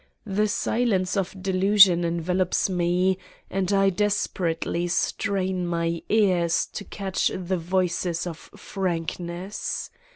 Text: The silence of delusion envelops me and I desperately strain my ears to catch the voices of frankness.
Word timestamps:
The 0.25 0.47
silence 0.47 1.15
of 1.15 1.39
delusion 1.43 2.03
envelops 2.03 2.67
me 2.71 3.19
and 3.51 3.71
I 3.71 3.91
desperately 3.91 4.87
strain 4.87 5.67
my 5.67 6.01
ears 6.09 6.65
to 6.73 6.83
catch 6.85 7.29
the 7.35 7.57
voices 7.57 8.25
of 8.25 8.35
frankness. 8.55 9.91